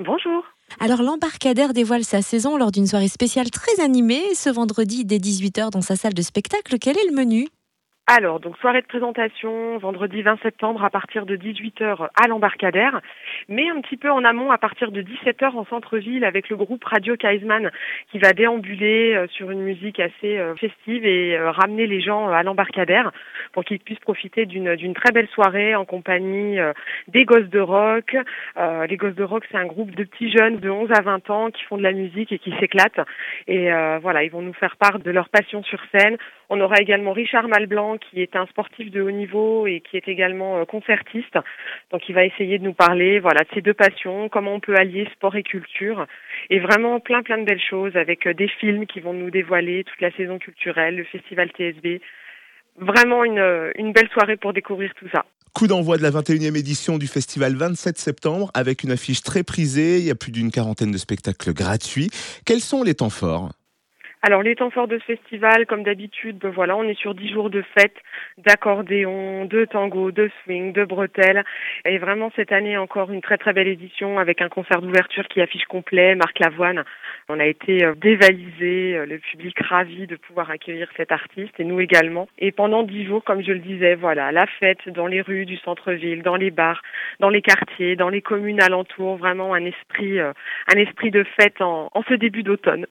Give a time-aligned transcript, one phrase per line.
[0.00, 0.44] Bonjour.
[0.80, 5.70] Alors l'embarcadère dévoile sa saison lors d'une soirée spéciale très animée ce vendredi dès 18h
[5.70, 6.76] dans sa salle de spectacle.
[6.80, 7.48] Quel est le menu?
[8.08, 13.00] Alors, donc soirée de présentation vendredi 20 septembre à partir de 18h à l'embarcadère,
[13.48, 16.82] mais un petit peu en amont à partir de 17h en centre-ville avec le groupe
[16.82, 17.70] Radio Kaisman
[18.10, 22.28] qui va déambuler euh, sur une musique assez euh, festive et euh, ramener les gens
[22.28, 23.12] à l'embarcadère
[23.52, 26.58] pour qu'ils puissent profiter d'une d'une très belle soirée en compagnie
[27.08, 28.16] des Gosses de Rock.
[28.88, 31.50] les Gosses de Rock, c'est un groupe de petits jeunes de 11 à 20 ans
[31.50, 33.00] qui font de la musique et qui s'éclatent.
[33.46, 36.16] Et voilà, ils vont nous faire part de leur passion sur scène.
[36.54, 40.06] On aura également Richard Malblanc qui est un sportif de haut niveau et qui est
[40.06, 41.38] également euh, concertiste.
[41.90, 44.76] Donc il va essayer de nous parler voilà de ces deux passions, comment on peut
[44.76, 46.06] allier sport et culture
[46.50, 49.84] et vraiment plein plein de belles choses avec euh, des films qui vont nous dévoiler
[49.84, 52.02] toute la saison culturelle, le festival TSB.
[52.78, 55.24] Vraiment une, une belle soirée pour découvrir tout ça.
[55.54, 59.98] Coup d'envoi de la 21e édition du festival 27 septembre avec une affiche très prisée,
[59.98, 62.10] il y a plus d'une quarantaine de spectacles gratuits.
[62.46, 63.50] Quels sont les temps forts?
[64.24, 67.28] Alors les temps forts de ce festival, comme d'habitude, ben voilà, on est sur dix
[67.32, 67.96] jours de fête,
[68.38, 71.42] d'accordéon, de tango, de swing, de bretelles.
[71.84, 75.40] Et vraiment cette année encore une très très belle édition avec un concert d'ouverture qui
[75.40, 76.84] affiche complet, Marc Lavoine.
[77.28, 81.64] On a été euh, dévalisé, euh, le public ravi de pouvoir accueillir cet artiste et
[81.64, 82.28] nous également.
[82.38, 85.56] Et pendant dix jours, comme je le disais, voilà, la fête dans les rues du
[85.56, 86.82] centre-ville, dans les bars,
[87.18, 90.32] dans les quartiers, dans les communes alentours, vraiment un esprit, euh,
[90.72, 92.86] un esprit de fête en, en ce début d'automne.